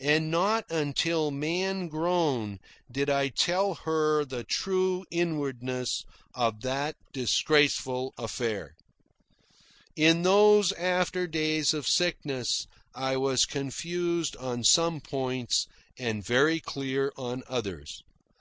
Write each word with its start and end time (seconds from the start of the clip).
And 0.00 0.32
not 0.32 0.68
until 0.68 1.30
man 1.30 1.86
grown 1.86 2.58
did 2.90 3.08
I 3.08 3.28
tell 3.28 3.76
her 3.86 4.24
the 4.24 4.42
true 4.42 5.04
inwardness 5.12 6.02
of 6.34 6.62
that 6.62 6.96
disgraceful 7.12 8.12
affair. 8.18 8.74
In 9.94 10.22
those 10.22 10.72
after 10.72 11.28
days 11.28 11.72
of 11.72 11.86
sickness, 11.86 12.66
I 12.96 13.16
was 13.16 13.46
confused 13.46 14.34
on 14.38 14.64
some 14.64 15.00
points, 15.00 15.68
and 15.96 16.26
very 16.26 16.58
clear 16.58 17.12
on 17.16 17.44
others. 17.46 18.02